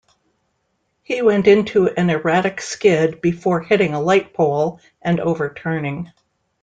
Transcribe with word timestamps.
He 1.03 1.21
went 1.21 1.45
into 1.47 1.87
an 1.87 2.09
erratic 2.09 2.59
skid 2.59 3.21
before 3.21 3.61
hitting 3.61 3.93
a 3.93 4.01
light 4.01 4.33
pole 4.33 4.79
and 4.99 5.19
overturning. 5.19 6.11